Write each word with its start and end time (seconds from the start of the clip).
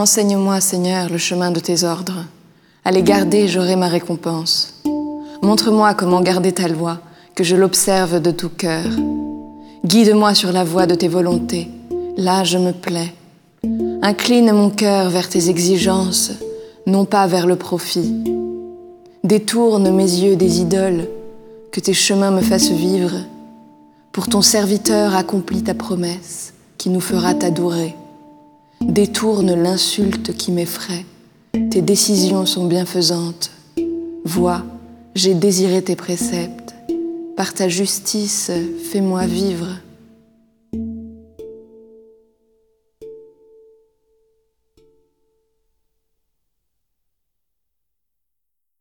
Enseigne-moi, 0.00 0.62
Seigneur, 0.62 1.10
le 1.10 1.18
chemin 1.18 1.50
de 1.50 1.60
tes 1.60 1.84
ordres. 1.84 2.24
À 2.86 2.90
les 2.90 3.02
garder, 3.02 3.48
j'aurai 3.48 3.76
ma 3.76 3.88
récompense. 3.88 4.80
Montre-moi 5.42 5.92
comment 5.92 6.22
garder 6.22 6.52
ta 6.52 6.68
loi, 6.68 7.00
que 7.34 7.44
je 7.44 7.54
l'observe 7.54 8.18
de 8.18 8.30
tout 8.30 8.48
cœur. 8.48 8.86
Guide-moi 9.84 10.32
sur 10.32 10.52
la 10.52 10.64
voie 10.64 10.86
de 10.86 10.94
tes 10.94 11.08
volontés. 11.08 11.68
Là, 12.16 12.44
je 12.44 12.56
me 12.56 12.72
plais. 12.72 13.12
Incline 14.00 14.52
mon 14.52 14.70
cœur 14.70 15.10
vers 15.10 15.28
tes 15.28 15.50
exigences, 15.50 16.32
non 16.86 17.04
pas 17.04 17.26
vers 17.26 17.46
le 17.46 17.56
profit. 17.56 18.24
Détourne 19.22 19.90
mes 19.90 20.10
yeux 20.10 20.34
des 20.34 20.62
idoles, 20.62 21.08
que 21.72 21.80
tes 21.80 21.92
chemins 21.92 22.30
me 22.30 22.40
fassent 22.40 22.70
vivre. 22.70 23.18
Pour 24.12 24.28
ton 24.28 24.40
serviteur 24.40 25.14
accomplis 25.14 25.62
ta 25.62 25.74
promesse, 25.74 26.54
qui 26.78 26.88
nous 26.88 27.02
fera 27.02 27.34
t'adorer. 27.34 27.94
Détourne 28.82 29.54
l'insulte 29.54 30.34
qui 30.34 30.52
m'effraie. 30.52 31.04
Tes 31.70 31.82
décisions 31.82 32.46
sont 32.46 32.66
bienfaisantes. 32.66 33.50
Vois, 34.24 34.64
j'ai 35.14 35.34
désiré 35.34 35.82
tes 35.82 35.96
préceptes. 35.96 36.74
Par 37.36 37.52
ta 37.52 37.68
justice, 37.68 38.50
fais-moi 38.90 39.26
vivre. 39.26 39.68